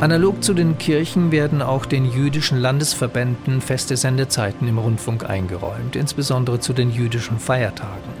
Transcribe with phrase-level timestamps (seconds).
[0.00, 6.58] Analog zu den Kirchen werden auch den jüdischen Landesverbänden feste Sendezeiten im Rundfunk eingeräumt, insbesondere
[6.58, 8.12] zu den jüdischen Feiertagen.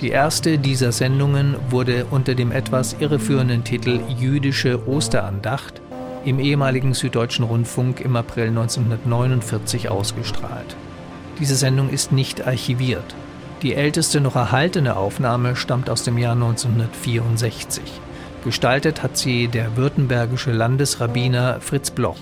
[0.00, 5.80] Die erste dieser Sendungen wurde unter dem etwas irreführenden Titel Jüdische Osterandacht
[6.26, 10.76] im ehemaligen Süddeutschen Rundfunk im April 1949 ausgestrahlt.
[11.40, 13.14] Diese Sendung ist nicht archiviert.
[13.62, 17.82] Die älteste noch erhaltene Aufnahme stammt aus dem Jahr 1964.
[18.44, 22.18] Gestaltet hat sie der württembergische Landesrabbiner Fritz Bloch.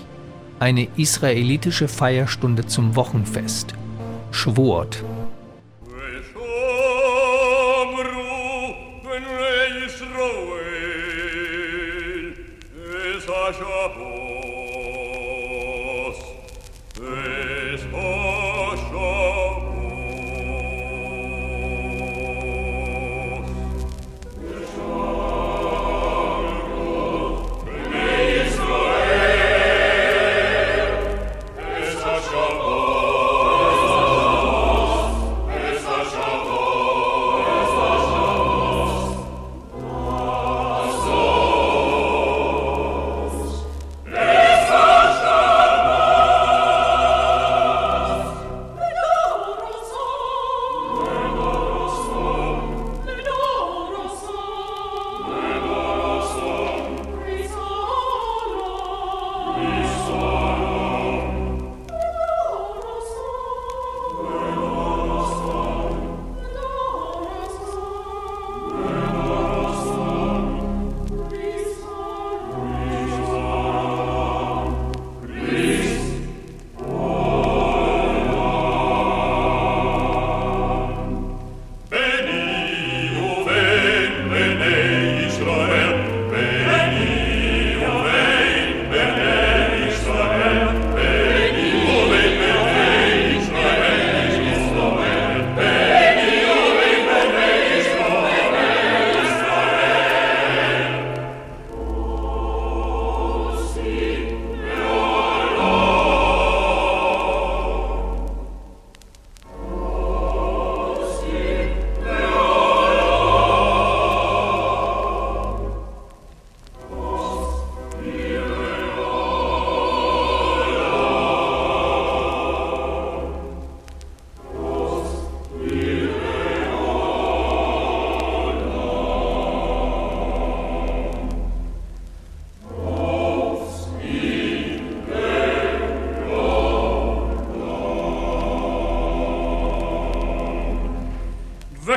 [0.59, 3.73] Eine israelitische Feierstunde zum Wochenfest.
[4.31, 5.03] Schwort.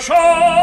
[0.00, 0.57] Show.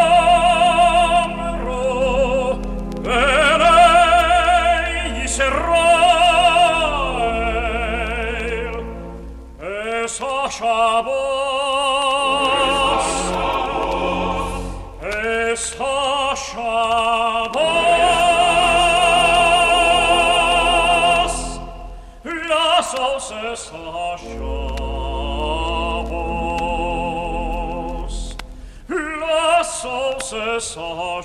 [30.65, 31.21] só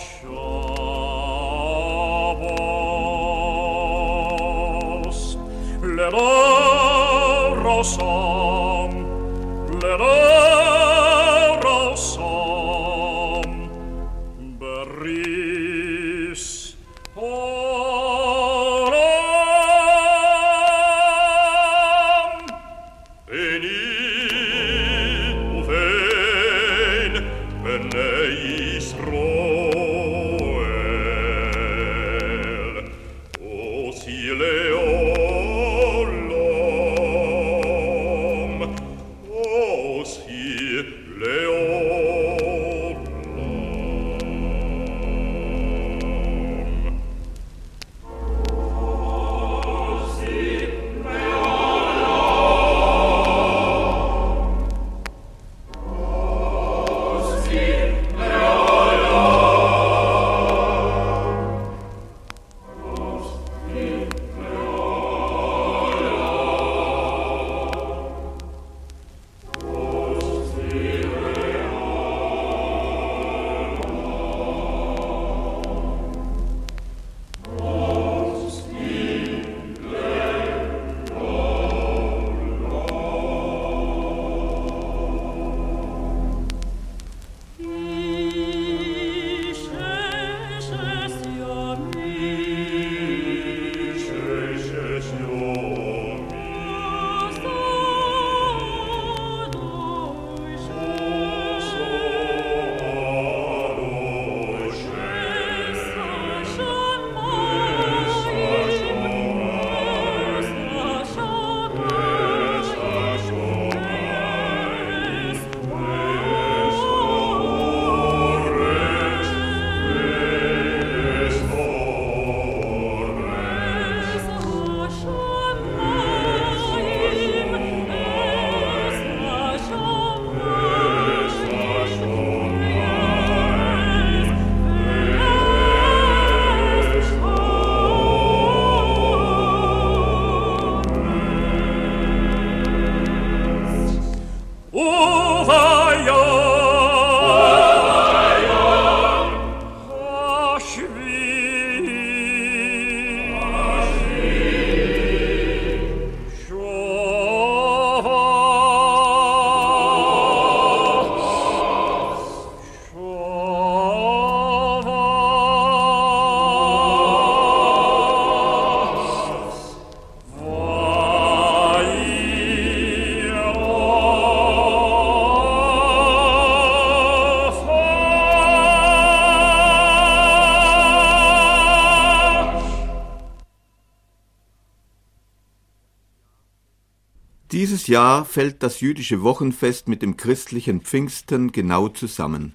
[187.91, 192.55] Jahr fällt das jüdische Wochenfest mit dem christlichen Pfingsten genau zusammen.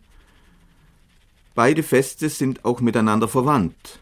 [1.53, 3.99] Beide Feste sind auch miteinander verwandt,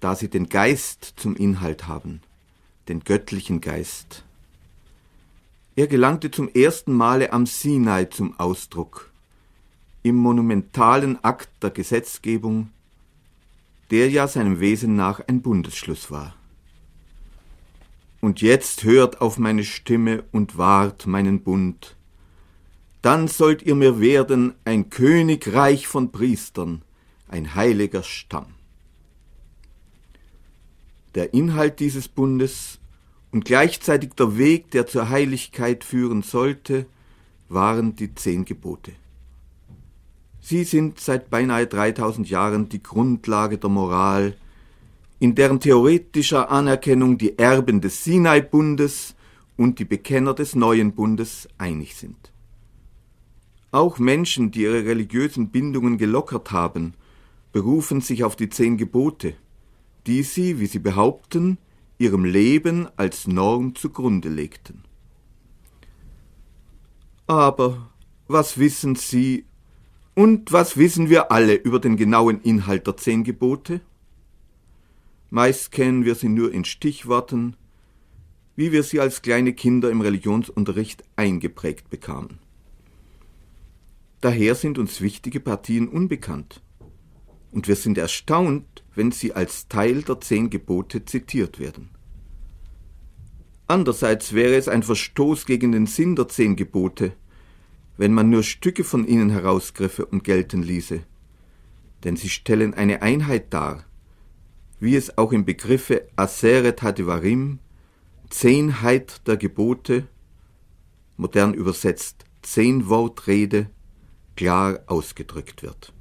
[0.00, 2.22] da sie den Geist zum Inhalt haben,
[2.88, 4.24] den göttlichen Geist.
[5.76, 9.10] Er gelangte zum ersten Male am Sinai zum Ausdruck,
[10.02, 12.70] im monumentalen Akt der Gesetzgebung,
[13.90, 16.34] der ja seinem Wesen nach ein Bundesschluss war.
[18.22, 21.96] Und jetzt hört auf meine Stimme und wahrt meinen Bund.
[23.02, 26.82] Dann sollt ihr mir werden ein Königreich von Priestern,
[27.26, 28.54] ein heiliger Stamm.
[31.16, 32.78] Der Inhalt dieses Bundes
[33.32, 36.86] und gleichzeitig der Weg, der zur Heiligkeit führen sollte,
[37.48, 38.92] waren die zehn Gebote.
[40.40, 44.36] Sie sind seit beinahe 3000 Jahren die Grundlage der Moral,
[45.22, 49.14] in deren theoretischer Anerkennung die Erben des Sinai-Bundes
[49.56, 52.32] und die Bekenner des neuen Bundes einig sind.
[53.70, 56.94] Auch Menschen, die ihre religiösen Bindungen gelockert haben,
[57.52, 59.34] berufen sich auf die zehn Gebote,
[60.08, 61.58] die sie, wie sie behaupten,
[61.98, 64.82] ihrem Leben als Norm zugrunde legten.
[67.28, 67.92] Aber
[68.26, 69.44] was wissen Sie
[70.16, 73.82] und was wissen wir alle über den genauen Inhalt der zehn Gebote?
[75.34, 77.56] Meist kennen wir sie nur in Stichworten,
[78.54, 82.38] wie wir sie als kleine Kinder im Religionsunterricht eingeprägt bekamen.
[84.20, 86.60] Daher sind uns wichtige Partien unbekannt,
[87.50, 91.88] und wir sind erstaunt, wenn sie als Teil der zehn Gebote zitiert werden.
[93.66, 97.14] Andererseits wäre es ein Verstoß gegen den Sinn der zehn Gebote,
[97.96, 101.00] wenn man nur Stücke von ihnen herausgriffe und gelten ließe,
[102.04, 103.86] denn sie stellen eine Einheit dar,
[104.82, 107.60] wie es auch im Begriffe Aseret Hadivarim,
[108.30, 110.08] Zehnheit der Gebote,
[111.16, 113.70] modern übersetzt Zehnwortrede,
[114.34, 115.92] klar ausgedrückt wird.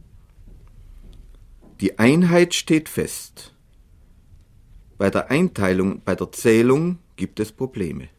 [1.79, 3.53] Die Einheit steht fest.
[4.97, 8.09] Bei der Einteilung, bei der Zählung gibt es Probleme.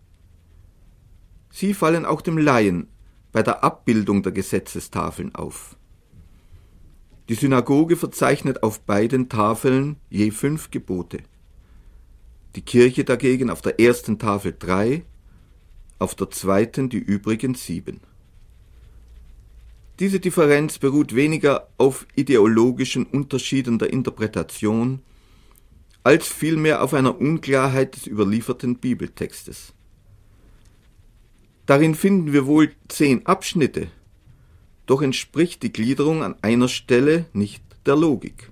[1.50, 2.86] Sie fallen auch dem Laien
[3.32, 5.76] bei der Abbildung der Gesetzestafeln auf.
[7.28, 11.18] Die Synagoge verzeichnet auf beiden Tafeln je fünf Gebote.
[12.56, 15.04] Die Kirche dagegen auf der ersten Tafel drei,
[15.98, 18.00] auf der zweiten die übrigen sieben.
[20.00, 25.00] Diese Differenz beruht weniger auf ideologischen Unterschieden der Interpretation,
[26.02, 29.74] als vielmehr auf einer Unklarheit des überlieferten Bibeltextes.
[31.66, 33.86] Darin finden wir wohl zehn Abschnitte,
[34.86, 38.50] doch entspricht die Gliederung an einer Stelle nicht der Logik.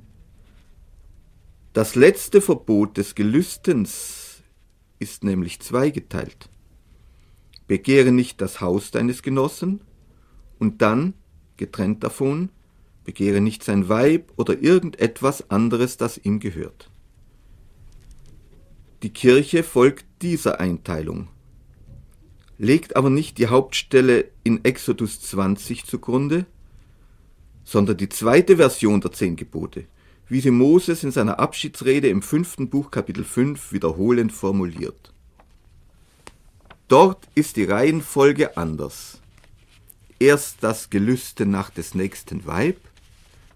[1.73, 4.43] Das letzte Verbot des Gelüstens
[4.99, 6.49] ist nämlich zweigeteilt.
[7.67, 9.81] Begehre nicht das Haus deines Genossen
[10.59, 11.15] und dann,
[11.57, 12.51] getrennt davon,
[13.05, 16.91] begehre nicht sein Weib oder irgendetwas anderes, das ihm gehört.
[19.03, 21.29] Die Kirche folgt dieser Einteilung
[22.61, 26.45] legt aber nicht die Hauptstelle in Exodus 20 zugrunde,
[27.65, 29.87] sondern die zweite Version der zehn Gebote,
[30.29, 35.15] wie sie Moses in seiner Abschiedsrede im fünften Buch Kapitel 5 wiederholend formuliert.
[36.89, 39.23] Dort ist die Reihenfolge anders.
[40.19, 42.77] Erst das Gelüste nach des nächsten Weib,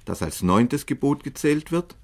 [0.07, 1.95] das als neuntes Gebot gezählt wird,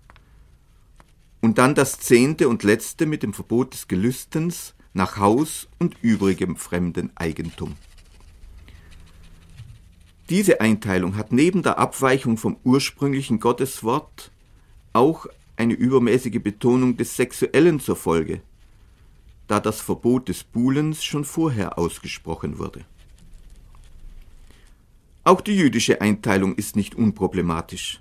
[1.40, 6.56] und dann das zehnte und letzte mit dem Verbot des Gelüstens, nach Haus und übrigem
[6.56, 7.76] fremden Eigentum.
[10.28, 14.30] Diese Einteilung hat neben der Abweichung vom ursprünglichen Gotteswort
[14.92, 18.40] auch eine übermäßige Betonung des Sexuellen zur Folge,
[19.46, 22.84] da das Verbot des Buhlens schon vorher ausgesprochen wurde.
[25.24, 28.00] Auch die jüdische Einteilung ist nicht unproblematisch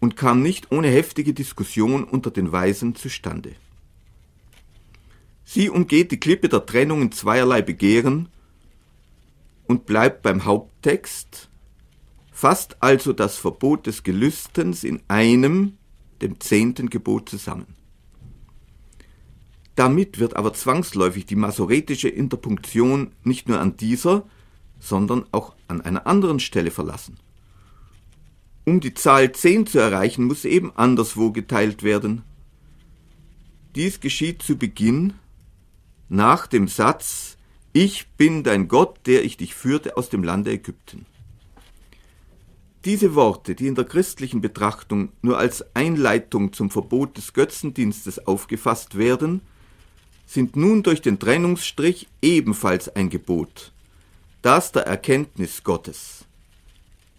[0.00, 3.54] und kam nicht ohne heftige Diskussion unter den Weisen zustande.
[5.52, 8.28] Sie umgeht die Klippe der Trennung in zweierlei Begehren
[9.66, 11.50] und bleibt beim Haupttext,
[12.30, 15.76] fasst also das Verbot des Gelüstens in einem,
[16.22, 17.74] dem zehnten Gebot zusammen.
[19.74, 24.28] Damit wird aber zwangsläufig die masoretische Interpunktion nicht nur an dieser,
[24.78, 27.16] sondern auch an einer anderen Stelle verlassen.
[28.64, 32.22] Um die Zahl 10 zu erreichen, muss eben anderswo geteilt werden.
[33.74, 35.14] Dies geschieht zu Beginn
[36.10, 37.38] nach dem Satz
[37.72, 41.06] Ich bin dein Gott, der ich dich führte aus dem Lande Ägypten.
[42.84, 48.98] Diese Worte, die in der christlichen Betrachtung nur als Einleitung zum Verbot des Götzendienstes aufgefasst
[48.98, 49.40] werden,
[50.26, 53.72] sind nun durch den Trennungsstrich ebenfalls ein Gebot,
[54.42, 56.24] das der Erkenntnis Gottes,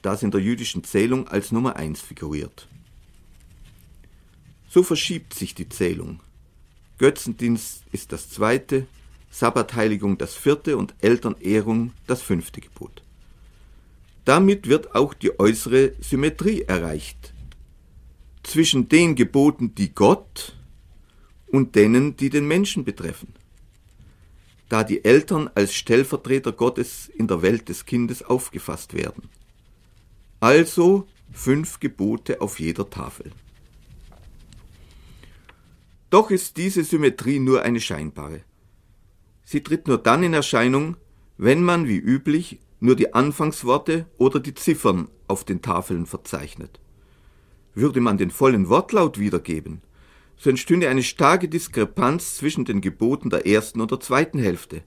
[0.01, 2.67] das in der jüdischen Zählung als Nummer eins figuriert.
[4.67, 6.21] So verschiebt sich die Zählung.
[7.01, 8.85] Götzendienst ist das zweite,
[9.31, 13.01] Sabbatheiligung das vierte und Elternehrung das fünfte Gebot.
[14.23, 17.33] Damit wird auch die äußere Symmetrie erreicht
[18.43, 20.55] zwischen den Geboten, die Gott
[21.47, 23.33] und denen, die den Menschen betreffen.
[24.69, 29.23] Da die Eltern als Stellvertreter Gottes in der Welt des Kindes aufgefasst werden.
[30.39, 33.31] Also fünf Gebote auf jeder Tafel.
[36.11, 38.41] Doch ist diese Symmetrie nur eine scheinbare.
[39.45, 40.97] Sie tritt nur dann in Erscheinung,
[41.37, 46.81] wenn man wie üblich nur die Anfangsworte oder die Ziffern auf den Tafeln verzeichnet.
[47.73, 49.81] Würde man den vollen Wortlaut wiedergeben,
[50.35, 54.83] so entstünde eine starke Diskrepanz zwischen den Geboten der ersten und der zweiten Hälfte.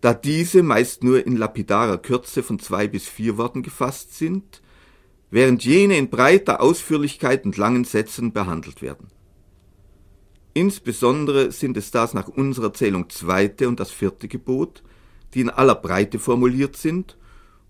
[0.00, 4.62] Da diese meist nur in lapidarer Kürze von zwei bis vier Worten gefasst sind,
[5.30, 9.08] während jene in breiter Ausführlichkeit und langen Sätzen behandelt werden.
[10.54, 14.82] Insbesondere sind es das nach unserer Zählung zweite und das vierte Gebot,
[15.34, 17.18] die in aller Breite formuliert sind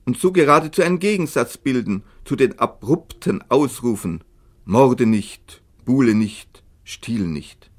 [0.05, 4.23] und so geradezu einen Gegensatz bilden zu den abrupten Ausrufen
[4.67, 7.71] Morde nicht, buhle nicht, Stil nicht.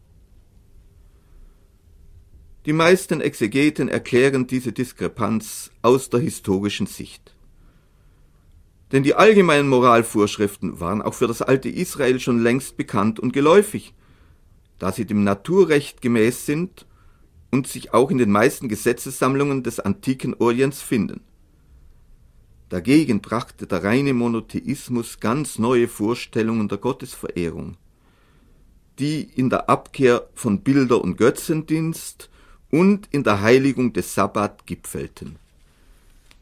[2.66, 7.36] Die meisten Exegeten erklären diese Diskrepanz aus der historischen Sicht.
[8.92, 13.94] Denn die allgemeinen Moralvorschriften waren auch für das alte Israel schon längst bekannt und geläufig,
[14.80, 16.86] da sie dem Naturrecht gemäß sind
[17.52, 21.22] und sich auch in den meisten Gesetzessammlungen des antiken Orients finden.
[22.70, 27.78] Dagegen brachte der reine Monotheismus ganz neue Vorstellungen der Gottesverehrung
[29.00, 32.30] die in der Abkehr von Bilder- und Götzendienst
[32.72, 35.38] und in der Heiligung des Sabbat gipfelten.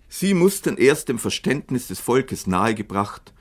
[0.07, 3.33] Sie mussten erst dem Verständnis des Volkes nahegebracht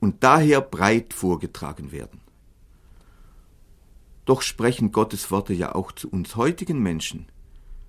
[0.00, 2.20] und daher breit vorgetragen werden.
[4.28, 7.28] Doch sprechen Gottes Worte ja auch zu uns heutigen Menschen,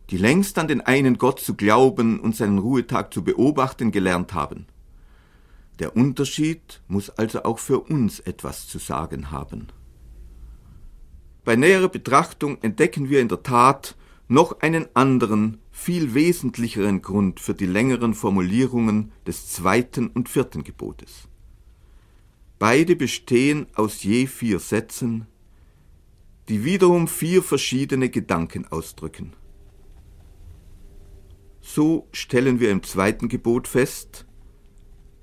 [0.09, 4.65] die längst an den einen Gott zu glauben und seinen Ruhetag zu beobachten gelernt haben.
[5.79, 9.67] Der Unterschied muss also auch für uns etwas zu sagen haben.
[11.43, 13.97] Bei näherer Betrachtung entdecken wir in der Tat
[14.29, 21.27] noch einen anderen, viel wesentlicheren Grund für die längeren Formulierungen des zweiten und vierten Gebotes.
[22.59, 25.27] Beide bestehen aus je vier Sätzen,
[26.49, 29.33] die wiederum vier verschiedene Gedanken ausdrücken.
[31.61, 34.25] So stellen wir im zweiten Gebot fest,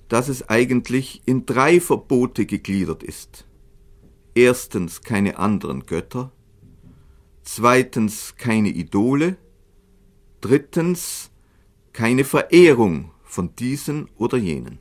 [0.08, 3.46] dass es eigentlich in drei Verbote gegliedert ist
[4.36, 6.30] erstens keine anderen Götter,
[7.42, 9.38] zweitens keine Idole,
[10.42, 11.30] drittens
[11.94, 14.78] keine Verehrung von diesen oder jenen.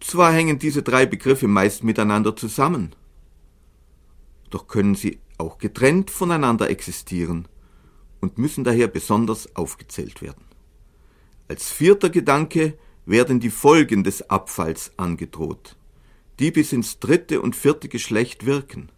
[0.00, 2.94] Zwar hängen diese drei Begriffe meist miteinander zusammen,
[4.50, 7.48] doch können sie auch getrennt voneinander existieren
[8.20, 10.44] und müssen daher besonders aufgezählt werden.
[11.48, 15.76] Als vierter Gedanke werden die Folgen des Abfalls angedroht
[16.38, 18.90] die bis ins dritte und vierte Geschlecht wirken,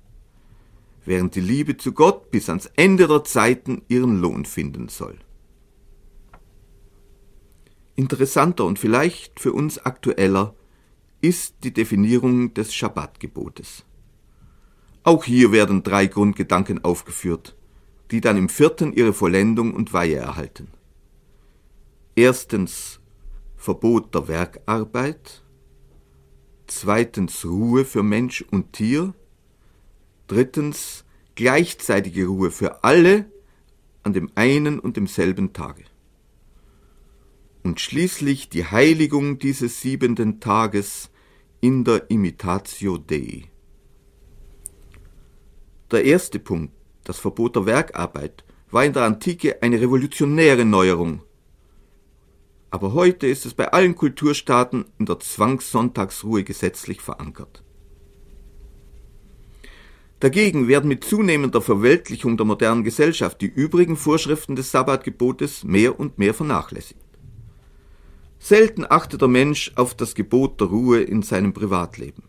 [1.05, 5.19] während die Liebe zu Gott bis ans Ende der Zeiten ihren Lohn finden soll.
[7.95, 10.55] Interessanter und vielleicht für uns aktueller
[11.21, 13.85] ist die Definierung des Schabbatgebotes.
[15.08, 17.56] Auch hier werden drei Grundgedanken aufgeführt,
[18.10, 20.68] die dann im vierten ihre Vollendung und Weihe erhalten.
[22.14, 23.00] Erstens
[23.56, 25.42] Verbot der Werkarbeit,
[26.66, 29.14] zweitens Ruhe für Mensch und Tier,
[30.26, 33.32] drittens gleichzeitige Ruhe für alle
[34.02, 35.84] an dem einen und demselben Tage.
[37.62, 41.08] Und schließlich die Heiligung dieses siebenten Tages
[41.62, 43.50] in der Imitatio Dei.
[45.90, 51.23] Der erste Punkt, das Verbot der Werkarbeit, war in der Antike eine revolutionäre Neuerung
[52.71, 57.62] aber heute ist es bei allen Kulturstaaten in der Zwangssonntagsruhe gesetzlich verankert.
[60.21, 66.18] Dagegen werden mit zunehmender Verweltlichung der modernen Gesellschaft die übrigen Vorschriften des Sabbatgebotes mehr und
[66.18, 67.00] mehr vernachlässigt.
[68.40, 72.25] Selten achtet der Mensch auf das Gebot der Ruhe in seinem Privatleben.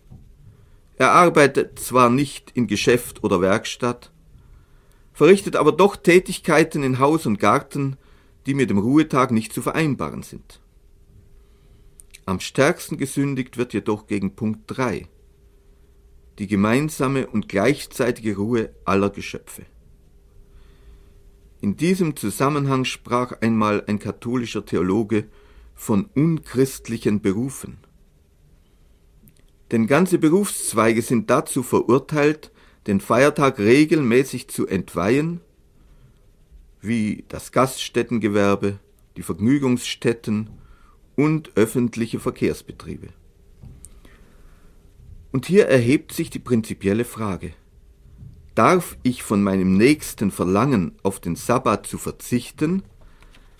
[0.99, 4.11] Er arbeitet zwar nicht in Geschäft oder Werkstatt,
[5.13, 7.95] verrichtet aber doch Tätigkeiten in Haus und Garten,
[8.45, 10.59] die mit dem Ruhetag nicht zu vereinbaren sind.
[12.25, 15.07] Am stärksten gesündigt wird jedoch gegen Punkt 3,
[16.37, 19.65] die gemeinsame und gleichzeitige Ruhe aller Geschöpfe.
[21.61, 25.29] In diesem Zusammenhang sprach einmal ein katholischer Theologe
[25.75, 27.77] von unchristlichen Berufen.
[29.71, 32.51] Denn ganze Berufszweige sind dazu verurteilt,
[32.87, 35.41] den Feiertag regelmäßig zu entweihen,
[36.81, 38.79] wie das Gaststättengewerbe,
[39.17, 40.49] die Vergnügungsstätten
[41.15, 43.09] und öffentliche Verkehrsbetriebe.
[45.31, 47.53] Und hier erhebt sich die prinzipielle Frage.
[48.55, 52.83] Darf ich von meinem Nächsten verlangen, auf den Sabbat zu verzichten,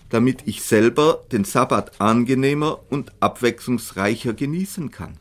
[0.08, 5.19] damit ich selber den Sabbat angenehmer und abwechslungsreicher genießen kann?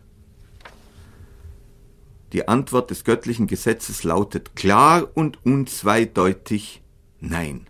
[2.34, 6.82] Die Antwort des göttlichen Gesetzes lautet klar und unzweideutig
[7.20, 7.68] Nein.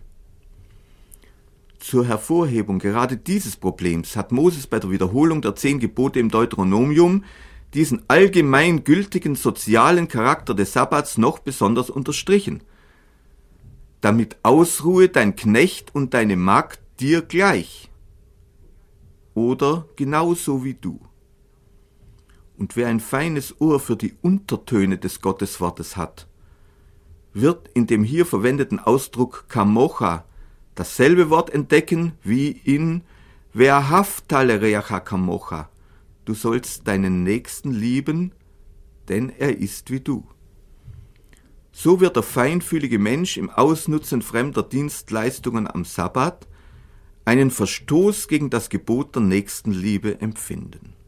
[1.78, 7.24] Zur Hervorhebung gerade dieses Problems hat Moses bei der Wiederholung der zehn Gebote im Deuteronomium
[7.72, 12.62] diesen allgemein gültigen sozialen Charakter des Sabbats noch besonders unterstrichen.
[14.02, 17.90] Damit ausruhe dein Knecht und deine Magd dir gleich
[19.34, 21.00] oder genauso wie du.
[22.60, 26.28] Und wer ein feines Ohr für die Untertöne des Gotteswortes hat,
[27.32, 30.26] wird in dem hier verwendeten Ausdruck Kamocha
[30.74, 33.00] dasselbe Wort entdecken wie in
[33.54, 35.70] Verhaftalereacha Kamocha.
[36.26, 38.32] Du sollst deinen Nächsten lieben,
[39.08, 40.26] denn er ist wie du.
[41.72, 46.46] So wird der feinfühlige Mensch im Ausnutzen fremder Dienstleistungen am Sabbat
[47.24, 50.99] einen Verstoß gegen das Gebot der Nächstenliebe empfinden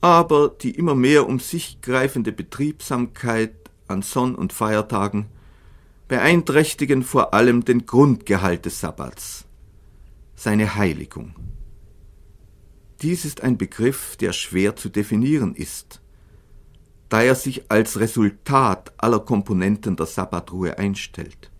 [0.00, 3.54] aber die immer mehr um sich greifende Betriebsamkeit
[3.88, 5.26] an Sonn- und Feiertagen
[6.06, 9.44] beeinträchtigen vor allem den Grundgehalt des Sabbats,
[10.34, 11.34] seine Heiligung.
[13.02, 16.00] Dies ist ein Begriff, der schwer zu definieren ist,
[17.08, 21.50] da er sich als Resultat aller Komponenten der Sabbatruhe einstellt.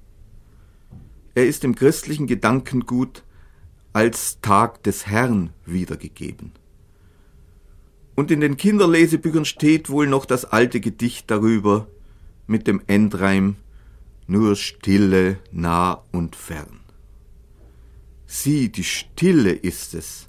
[1.35, 3.22] Er ist im christlichen Gedankengut
[3.92, 6.53] als Tag des Herrn wiedergegeben.
[8.18, 11.87] Und in den Kinderlesebüchern steht wohl noch das alte Gedicht darüber
[12.48, 13.54] mit dem Endreim
[14.26, 16.81] Nur Stille nah und fern.
[18.26, 20.28] Sieh, die Stille ist es,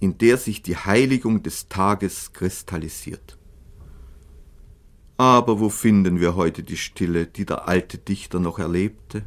[0.00, 3.38] in der sich die Heiligung des Tages kristallisiert.
[5.16, 9.22] Aber wo finden wir heute die Stille, die der alte Dichter noch erlebte?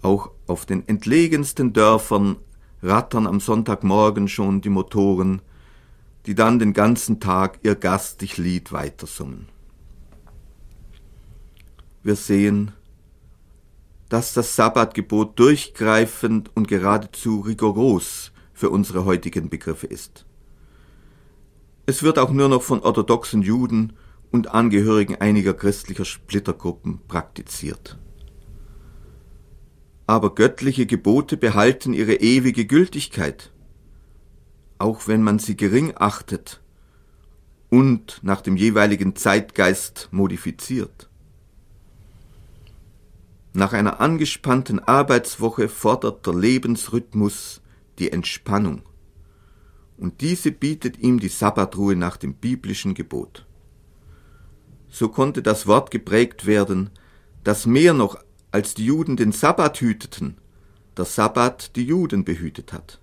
[0.00, 2.36] Auch auf den entlegensten Dörfern
[2.82, 5.42] rattern am Sonntagmorgen schon die Motoren,
[6.26, 9.48] die dann den ganzen Tag ihr gastig Lied weitersummen.
[12.02, 12.72] Wir sehen,
[14.08, 20.24] dass das Sabbatgebot durchgreifend und geradezu rigoros für unsere heutigen Begriffe ist.
[21.86, 23.94] Es wird auch nur noch von orthodoxen Juden
[24.30, 27.98] und Angehörigen einiger christlicher Splittergruppen praktiziert.
[30.06, 33.52] Aber göttliche Gebote behalten ihre ewige Gültigkeit
[34.78, 36.60] auch wenn man sie gering achtet
[37.68, 41.08] und nach dem jeweiligen Zeitgeist modifiziert.
[43.52, 47.60] Nach einer angespannten Arbeitswoche fordert der Lebensrhythmus
[47.98, 48.82] die Entspannung,
[49.96, 53.44] und diese bietet ihm die Sabbatruhe nach dem biblischen Gebot.
[54.88, 56.90] So konnte das Wort geprägt werden,
[57.42, 58.16] dass mehr noch
[58.52, 60.36] als die Juden den Sabbat hüteten,
[60.96, 63.00] der Sabbat die Juden behütet hat.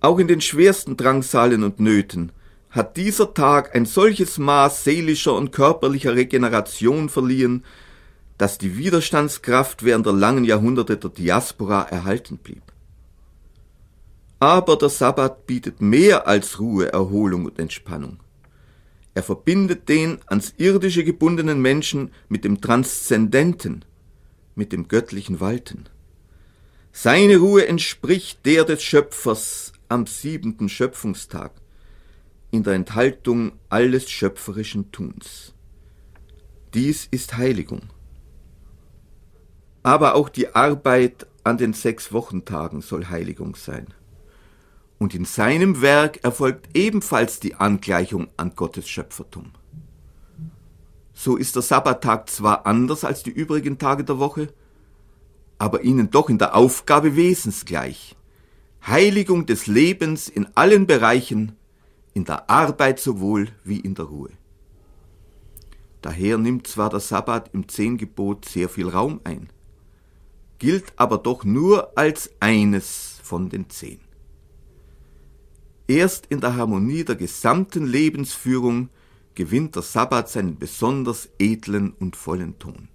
[0.00, 2.32] Auch in den schwersten Drangsalen und Nöten
[2.70, 7.64] hat dieser Tag ein solches Maß seelischer und körperlicher Regeneration verliehen,
[8.38, 12.62] dass die Widerstandskraft während der langen Jahrhunderte der Diaspora erhalten blieb.
[14.38, 18.20] Aber der Sabbat bietet mehr als Ruhe, Erholung und Entspannung.
[19.14, 23.86] Er verbindet den ans irdische gebundenen Menschen mit dem Transzendenten,
[24.54, 25.84] mit dem göttlichen Walten.
[26.92, 31.52] Seine Ruhe entspricht der des Schöpfers, am siebenten Schöpfungstag
[32.50, 35.54] in der Enthaltung alles schöpferischen Tuns.
[36.74, 37.82] Dies ist Heiligung.
[39.82, 43.86] Aber auch die Arbeit an den sechs Wochentagen soll Heiligung sein.
[44.98, 49.52] Und in seinem Werk erfolgt ebenfalls die Angleichung an Gottes Schöpfertum.
[51.12, 54.52] So ist der Sabbattag zwar anders als die übrigen Tage der Woche,
[55.58, 58.16] aber ihnen doch in der Aufgabe wesensgleich.
[58.86, 61.56] Heiligung des Lebens in allen Bereichen,
[62.14, 64.30] in der Arbeit sowohl wie in der Ruhe.
[66.02, 69.50] Daher nimmt zwar der Sabbat im Zehngebot sehr viel Raum ein,
[70.58, 73.98] gilt aber doch nur als eines von den zehn.
[75.88, 78.88] Erst in der Harmonie der gesamten Lebensführung
[79.34, 82.88] gewinnt der Sabbat seinen besonders edlen und vollen Ton.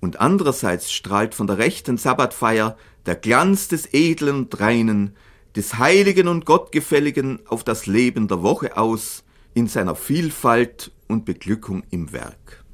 [0.00, 2.76] und andererseits strahlt von der rechten Sabbatfeier
[3.06, 5.16] der Glanz des Edlen und Reinen,
[5.54, 11.82] des Heiligen und Gottgefälligen auf das Leben der Woche aus, in seiner Vielfalt und Beglückung
[11.90, 12.64] im Werk.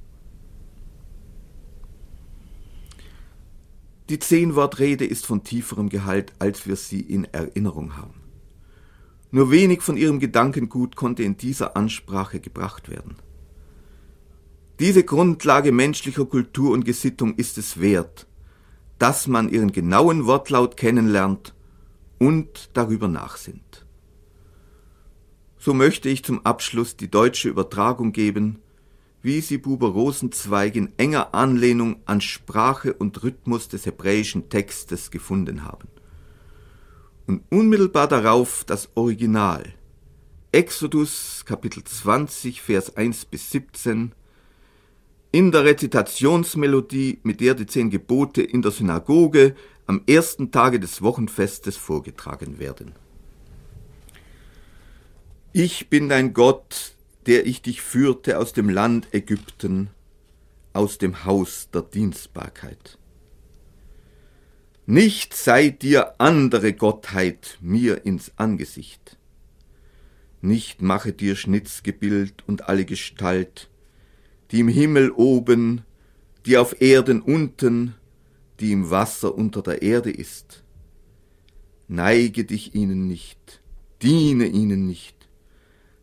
[4.08, 8.20] Die Zehnwortrede ist von tieferem Gehalt, als wir sie in Erinnerung haben.
[9.30, 13.16] Nur wenig von ihrem Gedankengut konnte in dieser Ansprache gebracht werden.
[14.80, 18.26] Diese Grundlage menschlicher Kultur und Gesittung ist es wert,
[19.02, 21.54] dass man ihren genauen Wortlaut kennenlernt
[22.20, 23.84] und darüber nachsinnt.
[25.58, 28.60] So möchte ich zum Abschluss die deutsche Übertragung geben,
[29.20, 35.64] wie sie Buber Rosenzweig in enger Anlehnung an Sprache und Rhythmus des hebräischen Textes gefunden
[35.64, 35.88] haben.
[37.26, 39.64] Und unmittelbar darauf das Original.
[40.52, 44.12] Exodus Kapitel 20, Vers 1 bis 17
[45.32, 51.02] in der Rezitationsmelodie, mit der die zehn Gebote in der Synagoge am ersten Tage des
[51.02, 52.92] Wochenfestes vorgetragen werden.
[55.54, 56.94] Ich bin dein Gott,
[57.26, 59.90] der ich dich führte aus dem Land Ägypten,
[60.74, 62.98] aus dem Haus der Dienstbarkeit.
[64.84, 69.16] Nicht sei dir andere Gottheit mir ins Angesicht.
[70.40, 73.70] Nicht mache dir Schnitzgebild und alle Gestalt,
[74.52, 75.82] die im Himmel oben,
[76.44, 77.94] die auf Erden unten,
[78.60, 80.62] die im Wasser unter der Erde ist.
[81.88, 83.62] Neige dich ihnen nicht,
[84.02, 85.28] diene ihnen nicht,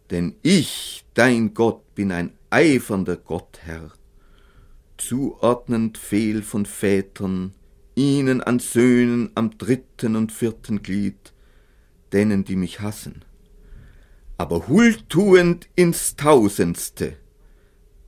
[0.10, 3.92] denn ich, dein Gott, bin ein eifernder Gott, Herr,
[4.98, 7.54] zuordnend fehl von Vätern,
[7.94, 11.34] ihnen an Söhnen am dritten und vierten Glied,
[12.14, 13.24] denen, die mich hassen,
[14.38, 17.16] aber huldtuend ins Tausendste,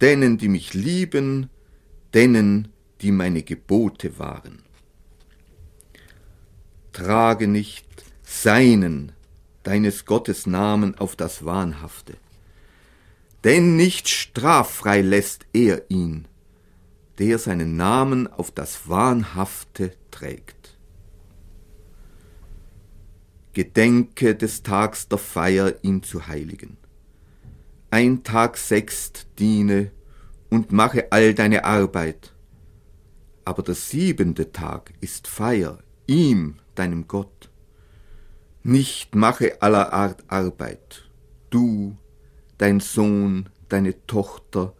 [0.01, 1.49] denen, die mich lieben,
[2.13, 2.69] denen,
[3.01, 4.63] die meine Gebote wahren.
[6.91, 7.85] Trage nicht
[8.23, 9.11] seinen,
[9.63, 12.15] deines Gottes Namen auf das Wahnhafte,
[13.43, 16.27] denn nicht straffrei lässt er ihn,
[17.19, 20.77] der seinen Namen auf das Wahnhafte trägt.
[23.53, 26.80] Gedenke des Tags der Feier, ihn zu heiligen
[27.91, 29.91] ein Tag sechst diene
[30.49, 32.33] und mache all deine Arbeit.
[33.43, 37.49] Aber der siebente Tag ist Feier, ihm, deinem Gott.
[38.63, 41.09] Nicht mache aller Art Arbeit,
[41.49, 41.97] du,
[42.57, 44.73] dein Sohn, deine Tochter,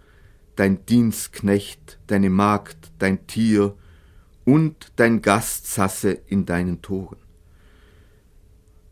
[0.56, 3.76] dein Dienstknecht, deine Magd, dein Tier
[4.46, 7.21] und dein Gast sasse in deinen Toren.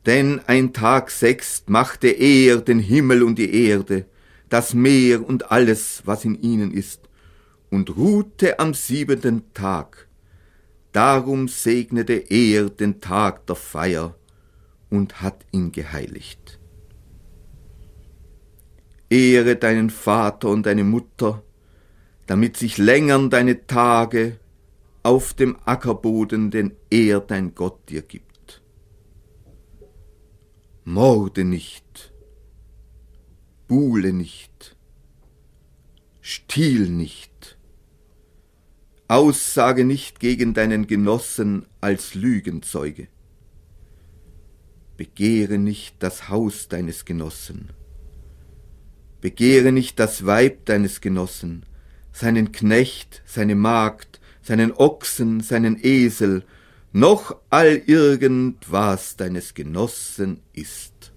[0.09, 4.07] Denn ein Tag sechst machte er den Himmel und die Erde,
[4.49, 7.01] das Meer und alles, was in ihnen ist,
[7.69, 10.07] und ruhte am siebenten Tag.
[10.93, 14.15] Darum segnete er den Tag der Feier
[14.89, 16.59] und hat ihn geheiligt.
[19.11, 21.43] Ehre deinen Vater und deine Mutter,
[22.25, 24.39] damit sich längern deine Tage
[25.03, 28.28] auf dem Ackerboden, den er dein Gott dir gibt.
[30.85, 32.11] Morde nicht,
[33.67, 34.75] buhle nicht,
[36.21, 37.57] stiehl nicht,
[39.07, 43.07] Aussage nicht gegen deinen Genossen als Lügenzeuge,
[44.97, 47.69] begehre nicht das Haus deines Genossen,
[49.21, 51.65] begehre nicht das Weib deines Genossen,
[52.11, 56.43] seinen Knecht, seine Magd, seinen Ochsen, seinen Esel,
[56.92, 61.12] noch all irgend was deines Genossen ist.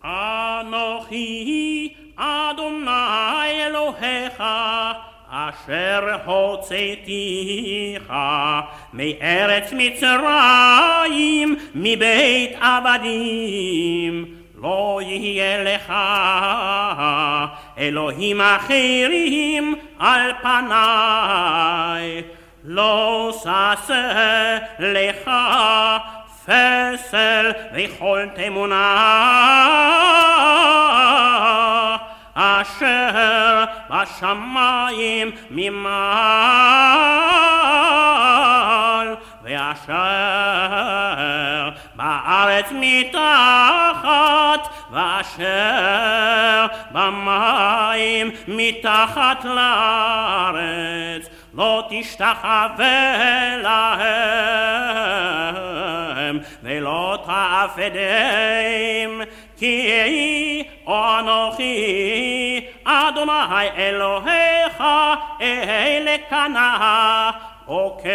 [0.00, 8.12] Anochi Adonai Elohecha אשר הוצאתיך
[8.92, 14.24] מארץ מצרים מבית עבדים
[14.62, 15.92] לא יהיה לך
[17.78, 22.22] אלוהים אחרים על פניי
[22.69, 25.31] לא ששה לך
[26.45, 29.07] פסל וכל תמונה.
[32.33, 35.97] אשר בשמיים ממעל
[39.43, 39.89] ואשר
[41.95, 53.97] בארץ מתחת ואשר במים מתחת לארץ לא תשתחווה להם
[56.63, 59.21] ולא תעפדם
[59.57, 64.83] כי אנוכי אדוני אלוהיך
[65.41, 67.31] אלה קנה
[67.65, 68.07] עוקד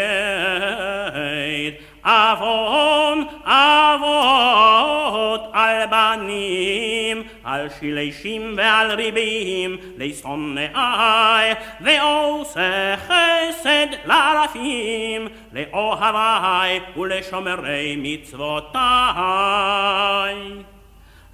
[2.04, 18.82] עוון אבות על בנים על שילשים ועל ריבים לשונאי ועושה חסד לרפים לאוהבי ולשומרי מצוותיי.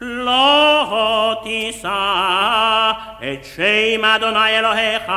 [0.00, 5.12] לא תישא את שם אדוני אלוהיך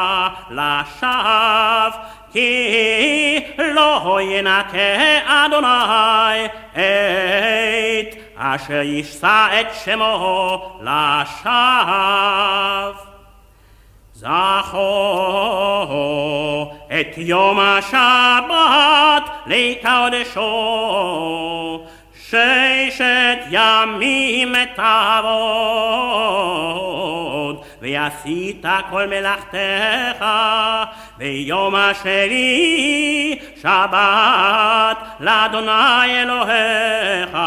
[0.50, 1.90] לשווא
[2.34, 11.92] כי לא ינקה אדוני את אשר יישא את שמו לשווא.
[14.14, 14.72] זכור
[16.88, 20.52] את יום השבת לקדשו
[22.16, 25.32] ששת ימים תעבוד
[27.82, 30.26] ועשית כל מלאכתך
[31.18, 37.38] ביום השני שבת לאדוני אלוהיך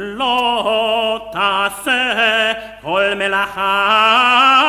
[0.00, 4.60] לא תעשה כל מלאכה.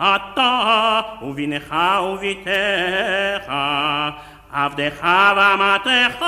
[0.00, 3.52] אתה ובנך וביתך
[4.52, 6.24] עבדך ואמתך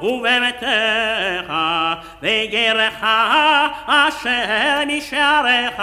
[0.00, 1.52] ובמתך
[2.22, 3.04] וגרך
[3.86, 5.82] אשר משעריך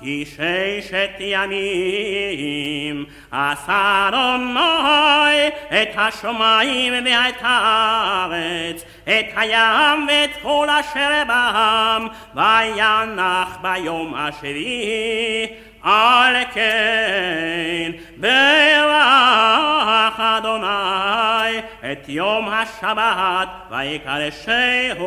[0.00, 12.06] כי ששת ימים עשה אדוני את השמיים ואת הארץ את הים ואת כל אשר בם
[12.34, 15.46] וינח ביום השביעי.
[15.82, 21.58] על כן ברך אדוני
[21.92, 25.06] את יום השבת ויקדשהו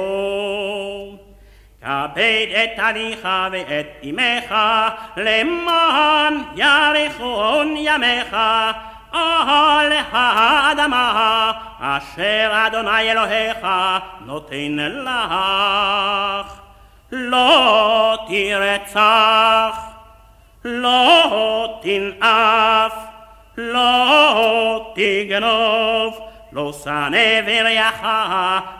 [1.81, 4.55] כבד את אביך ואת אמך
[5.17, 8.35] למען יאריכון ימיך
[9.11, 13.67] על האדמה אשר אדוני אלוהיך
[14.25, 16.53] נותן לך
[17.11, 19.89] לא תרצח
[20.65, 22.93] לא תנאף,
[23.57, 26.19] לא תגנוב,
[26.51, 28.05] לא שנא ורעך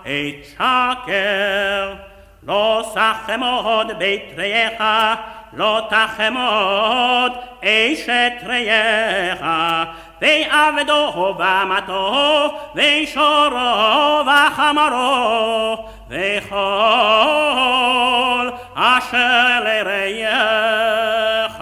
[0.02, 2.09] את שקר.
[2.50, 5.20] לא סחמוד בית רעך,
[5.54, 7.32] לא תחמוד
[7.64, 9.44] אשת רעך.
[10.22, 16.60] ועבדו במתו, ושורו וחמרו, וכל
[18.76, 21.62] אשר לרעך.